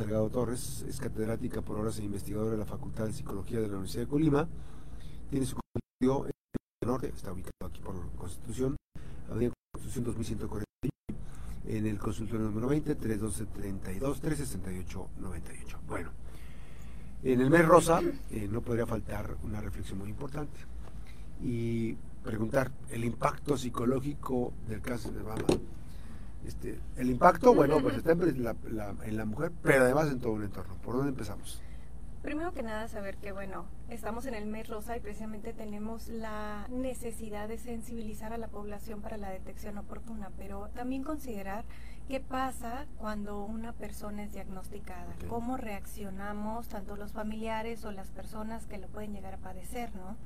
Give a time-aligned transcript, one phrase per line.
[0.00, 3.74] Salgado Torres, es catedrática por horas e investigadora de la Facultad de Psicología de la
[3.74, 4.48] Universidad de Colima.
[5.28, 6.32] Tiene su consultorio en
[6.80, 8.76] el norte, está ubicado aquí por Constitución,
[9.28, 10.90] Avenida Constitución 2141,
[11.66, 15.06] en el consultorio número 20, 312-32, 368-98.
[15.86, 16.12] Bueno,
[17.22, 20.60] en el mes rosa eh, no podría faltar una reflexión muy importante
[21.42, 21.92] y
[22.24, 25.44] preguntar el impacto psicológico del cáncer de mama
[26.46, 28.54] este, el impacto, bueno, pues está en la,
[29.04, 30.74] en la mujer, pero además en todo un entorno.
[30.82, 31.62] ¿Por dónde empezamos?
[32.22, 36.66] Primero que nada, saber que, bueno, estamos en el mes rosa y precisamente tenemos la
[36.68, 41.64] necesidad de sensibilizar a la población para la detección oportuna, pero también considerar
[42.08, 48.66] qué pasa cuando una persona es diagnosticada, cómo reaccionamos tanto los familiares o las personas
[48.66, 50.16] que lo pueden llegar a padecer, ¿no?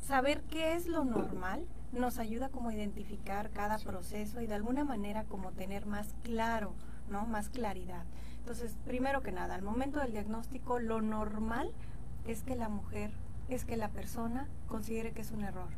[0.00, 4.84] Saber qué es lo normal nos ayuda como a identificar cada proceso y de alguna
[4.84, 6.74] manera como tener más claro,
[7.08, 7.26] ¿no?
[7.26, 8.04] Más claridad.
[8.38, 11.72] Entonces, primero que nada, al momento del diagnóstico, lo normal
[12.26, 13.12] es que la mujer,
[13.48, 15.68] es que la persona considere que es un error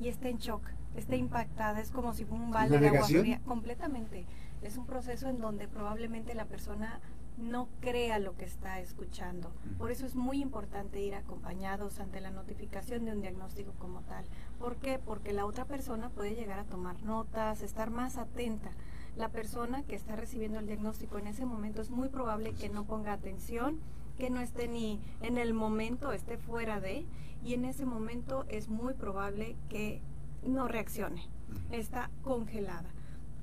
[0.00, 0.62] y esté en shock,
[0.94, 4.26] esté impactada, es como si fuera un balde de agua fría, completamente.
[4.62, 7.00] Es un proceso en donde probablemente la persona
[7.36, 9.52] no crea lo que está escuchando.
[9.78, 14.24] Por eso es muy importante ir acompañados ante la notificación de un diagnóstico como tal.
[14.58, 14.98] ¿Por qué?
[14.98, 18.70] Porque la otra persona puede llegar a tomar notas, estar más atenta.
[19.16, 22.84] La persona que está recibiendo el diagnóstico en ese momento es muy probable que no
[22.84, 23.80] ponga atención,
[24.18, 27.06] que no esté ni en el momento, esté fuera de,
[27.42, 30.02] y en ese momento es muy probable que
[30.42, 31.28] no reaccione,
[31.70, 32.95] está congelada.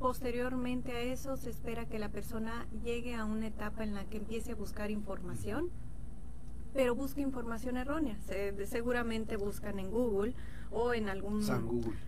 [0.04, 4.18] Posteriormente a eso se espera que la persona llegue a una etapa en la que
[4.18, 5.70] empiece a buscar información,
[6.74, 8.18] pero busque información errónea.
[8.66, 10.34] seguramente buscan en Google
[10.72, 11.42] o en algún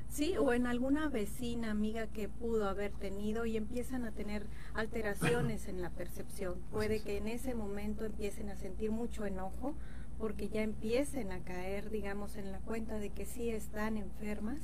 [0.10, 5.70] sí o en alguna vecina amiga que pudo haber tenido y empiezan a tener alteraciones
[5.70, 6.56] en la percepción.
[6.74, 9.74] Puede que en ese momento empiecen a sentir mucho enojo
[10.20, 14.60] porque ya empiecen a caer, digamos, en la cuenta de que sí están enfermas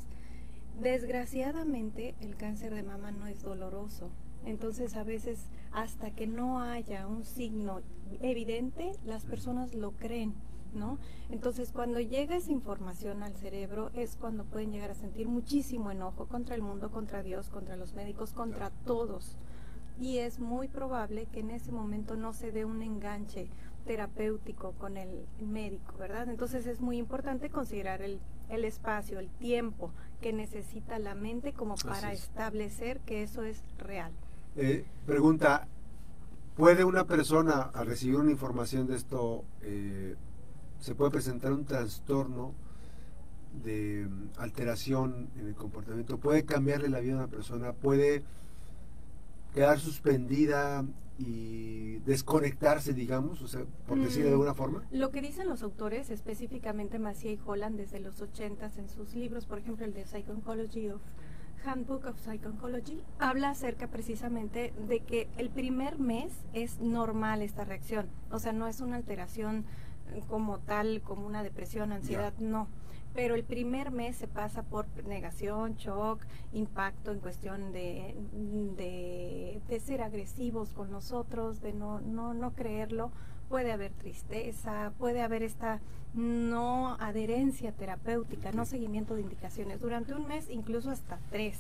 [0.80, 4.10] Desgraciadamente el cáncer de mama no es doloroso,
[4.46, 7.82] entonces a veces hasta que no haya un signo
[8.22, 10.34] evidente, las personas lo creen,
[10.74, 10.98] ¿no?
[11.30, 16.28] Entonces cuando llega esa información al cerebro es cuando pueden llegar a sentir muchísimo enojo
[16.28, 19.38] contra el mundo, contra Dios, contra los médicos, contra todos.
[20.02, 23.48] Y es muy probable que en ese momento no se dé un enganche
[23.86, 26.28] terapéutico con el médico, ¿verdad?
[26.28, 28.20] Entonces es muy importante considerar el,
[28.50, 34.12] el espacio, el tiempo que necesita la mente como para establecer que eso es real.
[34.56, 35.68] Eh, pregunta,
[36.56, 40.16] ¿puede una persona al recibir una información de esto, eh,
[40.80, 42.54] se puede presentar un trastorno
[43.64, 46.18] de mm, alteración en el comportamiento?
[46.18, 47.74] ¿Puede cambiarle la vida a una persona?
[47.74, 48.24] ¿Puede
[49.54, 50.86] quedar suspendida
[51.18, 54.84] y desconectarse, digamos, o sea, por decirlo de mm, alguna forma?
[54.92, 59.46] Lo que dicen los autores, específicamente Maciej y Holland desde los 80 en sus libros,
[59.46, 61.02] por ejemplo el de Psychology of
[61.64, 68.08] Handbook of Psychology, habla acerca precisamente de que el primer mes es normal esta reacción,
[68.32, 69.66] o sea, no es una alteración
[70.28, 72.68] como tal, como una depresión, ansiedad, no
[73.14, 76.22] pero el primer mes se pasa por negación, shock,
[76.54, 78.16] impacto en cuestión de,
[78.78, 83.12] de, ser agresivos con nosotros, de no, no, no creerlo.
[83.50, 85.82] Puede haber tristeza, puede haber esta
[86.14, 91.60] no adherencia terapéutica, no seguimiento de indicaciones durante un mes, incluso hasta tres.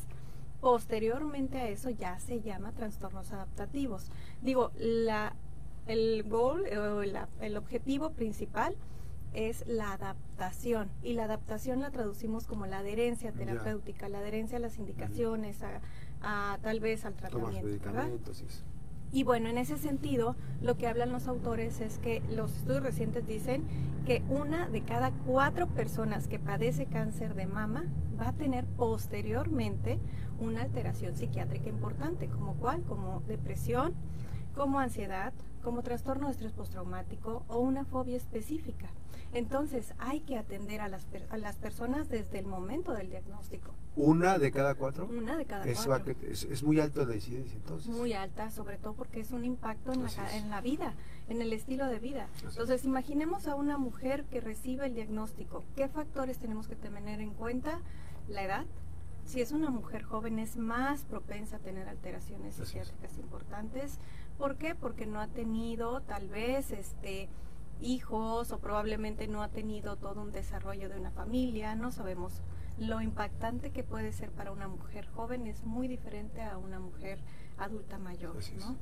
[0.62, 4.10] Posteriormente a eso ya se llama trastornos adaptativos.
[4.42, 5.36] Digo, la,
[5.91, 8.75] el goal o el objetivo principal
[9.34, 14.62] es la adaptación y la adaptación la traducimos como la adherencia terapéutica, la adherencia a
[14.62, 15.59] las indicaciones,
[16.22, 17.91] a, tal vez al tratamiento.
[19.13, 23.28] Y bueno, en ese sentido, lo que hablan los autores es que los estudios recientes
[23.28, 23.63] dicen
[24.06, 27.85] que una de cada cuatro personas que padece cáncer de mama
[28.19, 30.00] va a tener posteriormente
[30.40, 33.94] una alteración psiquiátrica importante, como cuál, como depresión,
[34.56, 38.90] como ansiedad, como trastorno de estrés postraumático o una fobia específica.
[39.34, 43.72] Entonces hay que atender a las, a las personas desde el momento del diagnóstico.
[43.96, 45.06] ¿Una de cada cuatro?
[45.06, 46.14] Una de cada es, cuatro.
[46.22, 47.90] Es, muy alta la incidencia entonces.
[47.90, 50.94] Muy alta, sobre todo porque es un impacto en la, en la vida,
[51.30, 52.28] en el estilo de vida.
[52.44, 55.64] entonces imaginemos a una mujer que recibe el diagnóstico.
[55.76, 57.80] ¿Qué factores tenemos que tener en cuenta?
[58.28, 58.66] La edad,
[59.26, 64.00] si es una mujer joven es más propensa a tener alteraciones psiquiátricas importantes.
[64.38, 64.76] ¿Por qué?
[64.76, 67.29] Porque no ha tenido tal vez este
[67.82, 72.41] hijos o probablemente no ha tenido todo un desarrollo de una familia, no sabemos.
[72.78, 77.20] Lo impactante que puede ser para una mujer joven es muy diferente a una mujer
[77.58, 78.78] adulta mayor, ¿no?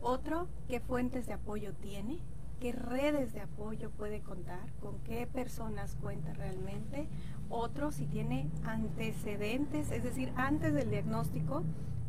[0.00, 2.18] Otro, qué fuentes de apoyo tiene,
[2.60, 7.08] qué redes de apoyo puede contar, con qué personas cuenta realmente.
[7.48, 11.62] Otro, si tiene antecedentes, es decir, antes del diagnóstico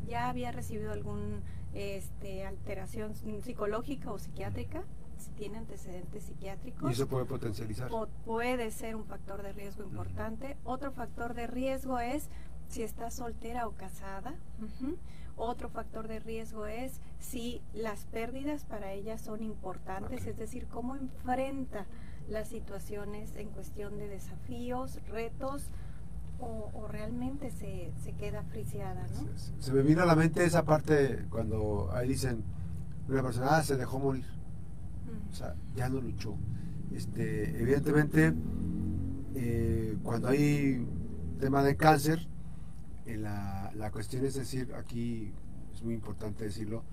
[0.08, 1.42] ya había recibido alguna
[1.74, 4.84] este, alteración psicológica o psiquiátrica,
[5.18, 6.90] si tiene antecedentes psiquiátricos.
[6.90, 7.90] Y eso puede potencializar.
[7.92, 10.58] O puede ser un factor de riesgo importante.
[10.64, 12.30] Otro factor de riesgo es
[12.70, 14.36] si está soltera o casada.
[15.36, 20.96] Otro factor de riesgo es si las pérdidas para ella son importantes, es decir, cómo
[20.96, 21.86] enfrenta
[22.30, 25.70] las situaciones en cuestión de desafíos, retos,
[26.42, 29.28] o, realmente se, se, queda friciada, ¿no?
[29.60, 32.46] Se, me vino a la mente esa parte cuando ahí dicen,
[33.10, 34.26] una persona, ah, se dejó morir
[35.30, 36.36] o sea, ya no luchó.
[36.94, 38.34] Este, evidentemente,
[39.36, 40.86] eh, cuando hay
[41.40, 42.28] tema de cáncer,
[43.18, 45.32] la, la, cuestión es decir, aquí
[45.74, 46.84] es muy importante decirlo,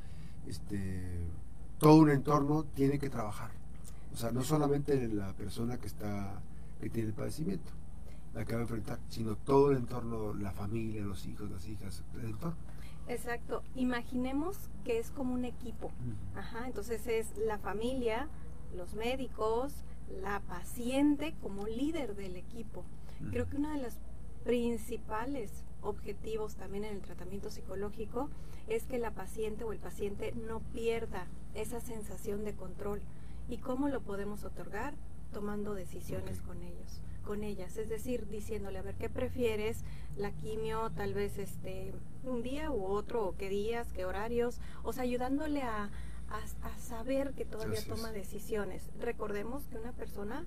[0.47, 1.27] este,
[1.79, 3.51] todo un entorno tiene que trabajar.
[4.13, 6.41] O sea, no solamente la persona que está
[6.81, 7.73] que tiene el padecimiento,
[8.35, 12.03] la que va a enfrentar, sino todo el entorno, la familia, los hijos, las hijas,
[12.15, 12.57] el entorno.
[13.09, 13.62] Exacto.
[13.75, 15.91] Imaginemos que es como un equipo.
[16.35, 16.67] Ajá.
[16.67, 18.29] Entonces es la familia,
[18.75, 19.73] los médicos,
[20.23, 22.85] la paciente como líder del equipo.
[23.31, 23.95] Creo que uno de los
[24.45, 28.29] principales objetivos también en el tratamiento psicológico
[28.69, 33.00] es que la paciente o el paciente no pierda esa sensación de control.
[33.49, 34.94] ¿Y cómo lo podemos otorgar?
[35.33, 39.83] Tomando decisiones con ellos con ellas, es decir, diciéndole, a ver, ¿qué prefieres?
[40.17, 41.93] La quimio, tal vez este
[42.23, 45.91] un día u otro, o qué días, qué horarios, o sea, ayudándole a,
[46.31, 48.88] a, saber que todavía toma decisiones.
[49.00, 50.44] Recordemos que una persona,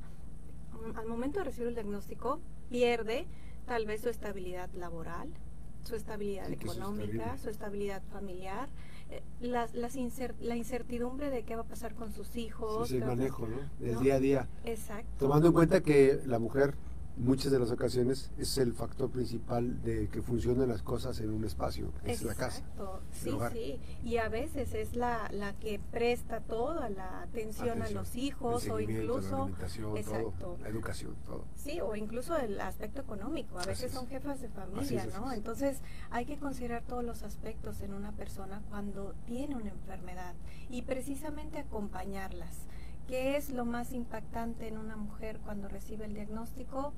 [0.95, 2.39] al momento de recibir el diagnóstico,
[2.69, 3.27] pierde
[3.69, 5.29] tal vez su estabilidad laboral,
[5.83, 8.67] su estabilidad económica, su estabilidad familiar,
[9.11, 9.95] eh, las, las
[10.41, 12.89] la incertidumbre de qué va a pasar con sus hijos.
[12.89, 13.57] Sí, el manejo, ¿no?
[13.79, 14.47] El día a día.
[14.65, 15.07] Exacto.
[15.19, 16.73] Tomando en cuenta que la mujer
[17.19, 21.43] muchas de las ocasiones es el factor principal de que funcionen las cosas en un
[21.43, 22.63] espacio, es la casa.
[23.11, 23.79] Sí, sí.
[24.03, 28.79] Y a veces es la, la que presta toda la atención, a los hijos o
[28.79, 31.45] incluso la, la educación, todo.
[31.55, 33.59] Sí, o incluso el aspecto económico.
[33.59, 35.31] A veces son jefas de familia, ¿no?
[35.31, 40.33] Entonces hay que considerar todos los aspectos en una persona cuando tiene una enfermedad
[40.69, 42.67] y precisamente acompañarlas.
[43.07, 46.93] ¿Qué es lo más impactante en una mujer cuando recibe el diagnóstico?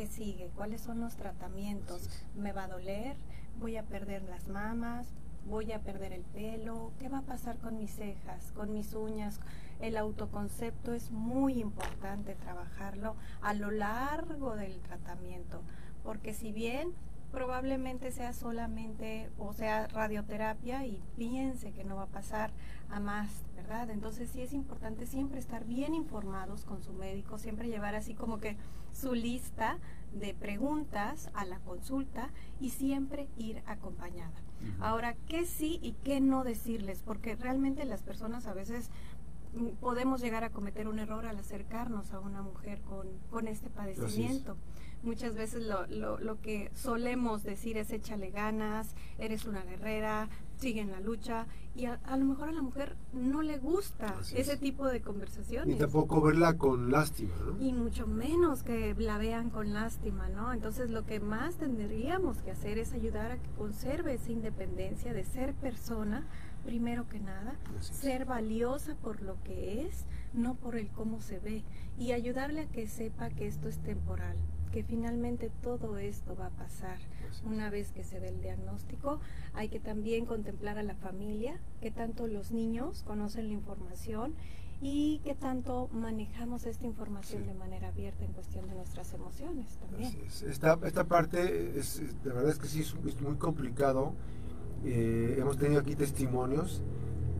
[0.00, 0.50] ¿Qué sigue?
[0.56, 2.08] ¿Cuáles son los tratamientos?
[2.34, 3.18] ¿Me va a doler?
[3.58, 5.06] ¿Voy a perder las mamas?
[5.44, 6.92] ¿Voy a perder el pelo?
[6.98, 9.40] ¿Qué va a pasar con mis cejas, con mis uñas?
[9.78, 15.60] El autoconcepto es muy importante trabajarlo a lo largo del tratamiento,
[16.02, 16.94] porque si bien
[17.32, 22.50] probablemente sea solamente o sea radioterapia y piense que no va a pasar
[22.90, 23.90] a más, ¿verdad?
[23.90, 28.40] Entonces sí es importante siempre estar bien informados con su médico, siempre llevar así como
[28.40, 28.56] que
[28.92, 29.78] su lista
[30.12, 32.30] de preguntas a la consulta
[32.60, 34.34] y siempre ir acompañada.
[34.80, 37.02] Ahora, ¿qué sí y qué no decirles?
[37.02, 38.90] Porque realmente las personas a veces
[39.80, 44.56] podemos llegar a cometer un error al acercarnos a una mujer con, con este padecimiento.
[45.02, 50.28] Muchas veces lo, lo, lo, que solemos decir es échale ganas, eres una guerrera,
[50.60, 54.56] sigue en la lucha y a, lo mejor a la mujer no le gusta ese
[54.56, 55.76] tipo de conversaciones.
[55.76, 57.64] Y tampoco verla con lástima, ¿no?
[57.64, 60.52] Y mucho menos que la vean con lástima, ¿no?
[60.52, 65.24] Entonces lo que más tendríamos que hacer es ayudar a que conserve esa independencia de
[65.24, 66.26] ser persona,
[66.64, 71.64] primero que nada, ser valiosa por lo que es, no por el cómo se ve,
[71.98, 74.36] y ayudarle a que sepa que esto es temporal,
[74.72, 76.98] que finalmente todo esto va a pasar
[77.44, 79.20] una vez que se dé el diagnóstico.
[79.54, 84.34] Hay que también contemplar a la familia, que tanto los niños conocen la información
[84.82, 90.16] y que tanto manejamos esta información de manera abierta en cuestión de nuestras emociones también.
[90.46, 94.14] Esta, esta parte, es, de verdad es que sí es, muy complicado.
[94.84, 96.82] Eh, hemos tenido aquí testimonios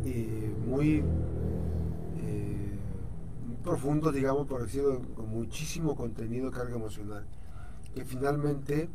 [0.05, 1.03] eh, muy
[3.63, 7.25] profundo, digamos, por decirlo, con muchísimo contenido, carga emocional,
[7.95, 8.89] que finalmente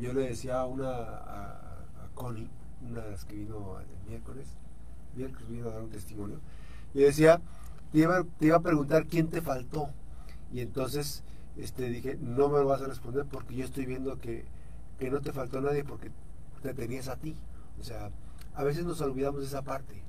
[0.00, 1.76] yo le decía a una, a,
[2.14, 2.48] Connie,
[2.90, 4.48] una de las que vino el miércoles,
[5.14, 6.40] miércoles vino a dar un testimonio,
[6.94, 7.40] y decía,
[7.92, 9.90] te iba, iba a preguntar quién te faltó,
[10.52, 11.22] y entonces
[11.56, 14.44] este, dije, no me lo vas a responder porque yo estoy viendo que,
[14.98, 16.10] que no te faltó nadie porque
[16.62, 17.36] te tenías a ti,
[17.80, 18.10] o sea,
[18.54, 20.02] a veces nos olvidamos de esa parte,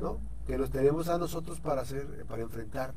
[0.00, 0.18] ¿no?
[0.46, 2.94] Que nos tenemos a nosotros para hacer, para enfrentar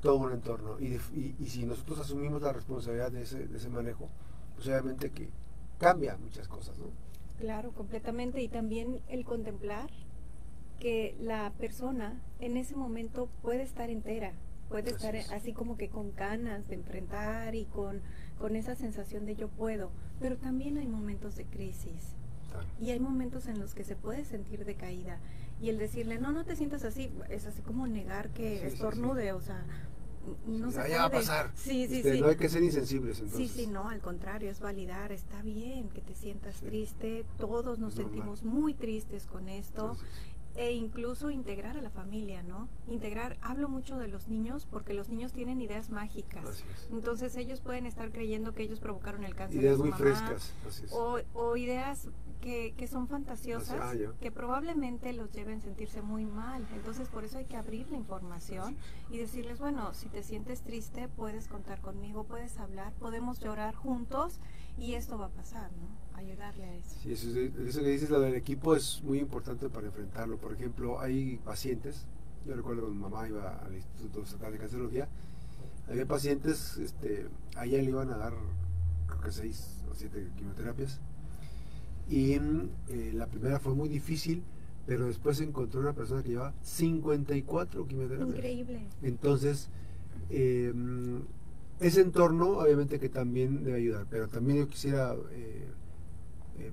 [0.00, 0.80] todo un entorno.
[0.80, 0.98] Y,
[1.38, 4.08] y, si nosotros asumimos la responsabilidad de ese, de ese manejo,
[4.56, 5.30] pues obviamente que
[5.78, 6.86] cambia muchas cosas, ¿no?
[7.38, 8.42] Claro, completamente.
[8.42, 9.90] Y también el contemplar
[10.80, 14.32] que la persona en ese momento puede estar entera,
[14.68, 18.00] puede estar así como que con ganas de enfrentar y con,
[18.40, 19.90] con esa sensación de yo puedo,
[20.20, 22.16] pero también hay momentos de crisis.
[22.80, 25.18] Y hay momentos en los que se puede sentir decaída.
[25.60, 29.40] Y el decirle, no, no te sientas así, es así como negar que estornude, o
[29.40, 29.64] sea,
[30.46, 31.50] no se va a pasar.
[31.54, 32.20] Sí, sí, este, sí.
[32.20, 33.20] No hay que ser insensibles.
[33.20, 33.50] Entonces.
[33.50, 35.12] Sí, sí, no, al contrario, es validar.
[35.12, 37.24] Está bien que te sientas triste.
[37.38, 39.96] Todos nos sentimos muy tristes con esto.
[40.56, 42.68] E incluso integrar a la familia, ¿no?
[42.88, 46.64] Integrar, hablo mucho de los niños porque los niños tienen ideas mágicas.
[46.90, 49.62] Entonces ellos pueden estar creyendo que ellos provocaron el cáncer.
[49.62, 50.54] Ideas de su muy frescas.
[50.90, 52.08] O, o, ideas
[52.40, 56.66] que, que son fantasiosas, ah, que probablemente los lleven a sentirse muy mal.
[56.74, 58.76] Entonces, por eso hay que abrir la información
[59.10, 64.40] y decirles, bueno, si te sientes triste, puedes contar conmigo, puedes hablar, podemos llorar juntos
[64.76, 66.11] y esto va a pasar, ¿no?
[66.14, 66.96] Ayudarle a eso.
[67.02, 70.38] Sí, eso, eso que dices, lo del equipo es muy importante para enfrentarlo.
[70.38, 72.06] Por ejemplo, hay pacientes,
[72.46, 75.08] yo recuerdo cuando mi mamá iba al Instituto Estatal de Cancerología,
[75.88, 77.26] había pacientes, este,
[77.56, 78.34] a ella le iban a dar,
[79.06, 81.00] creo que seis o siete quimioterapias
[82.08, 84.42] y eh, la primera fue muy difícil,
[84.86, 88.36] pero después encontró una persona que llevaba 54 quimioterapias.
[88.36, 88.80] Increíble.
[89.02, 89.68] Entonces,
[90.30, 90.72] eh,
[91.80, 95.66] ese entorno obviamente que también debe ayudar, pero también yo quisiera eh,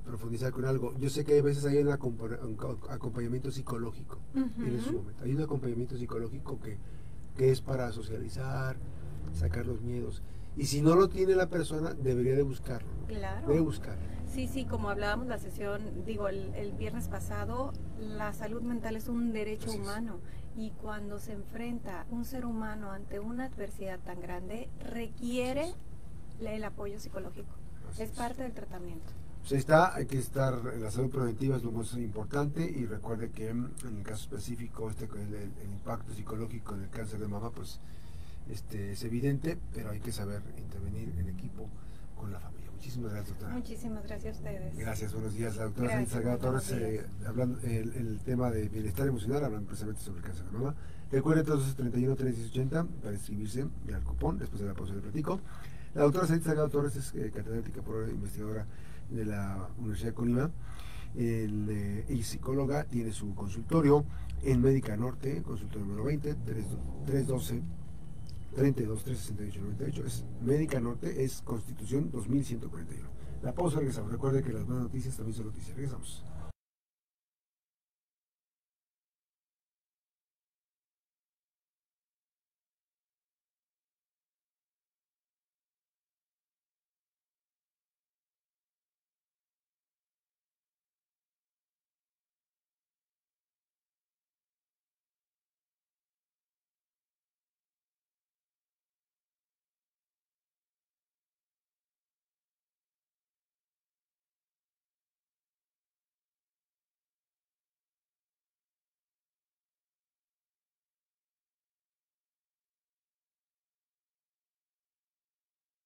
[0.05, 0.93] profundizar con algo.
[0.97, 5.23] Yo sé que a veces hay un, acompañamiento psicológico en ese momento.
[5.23, 6.77] Hay un acompañamiento psicológico que,
[7.37, 8.77] que es para socializar,
[9.33, 10.21] sacar los miedos.
[10.57, 12.89] Y si no lo tiene la persona, debería de buscarlo.
[13.07, 13.47] Claro.
[13.47, 14.03] Debe buscarlo.
[14.27, 19.33] Sí, sí, como hablábamos la sesión, digo, el, viernes pasado, la salud mental es un
[19.33, 20.19] derecho humano
[20.55, 25.73] y cuando se enfrenta un ser humano ante una adversidad tan grande, requiere
[26.39, 27.49] el apoyo psicológico.
[27.97, 29.11] es, parte del tratamiento.
[29.41, 33.49] Pues está, hay que estar, la salud preventiva es lo más importante y recuerde que
[33.49, 37.79] en el caso específico, este el, el impacto psicológico en el cáncer de mama, pues
[38.49, 41.69] este, es evidente, pero hay que saber intervenir en equipo
[42.17, 42.71] con la familia.
[42.71, 43.55] Muchísimas gracias, doctora.
[43.55, 44.77] Muchísimas gracias a ustedes.
[44.77, 45.55] Gracias, buenos días.
[45.57, 50.01] La doctora Sánchez Salgado Torres, eh, hablando el, el, tema de bienestar emocional, hablando precisamente
[50.01, 50.75] sobre el cáncer de mama.
[51.11, 55.39] Recuerden entonces 31 80 para inscribirse al cupón, después de la pausa del platico.
[55.93, 58.65] La doctora Sánchez Salgado Torres es eh, catedrática por investigadora
[59.09, 60.51] de la Universidad de Colima
[61.15, 64.05] el, eh, psicóloga, tiene su consultorio
[64.43, 66.35] en Médica Norte, consultorio número 20,
[67.05, 67.61] 312
[68.55, 73.09] 32 368 98 es Médica Norte, es Constitución 2141.
[73.43, 74.11] La pausa, regresamos.
[74.11, 75.75] Recuerde que las buenas noticias también son noticias.
[75.75, 76.25] Regresamos.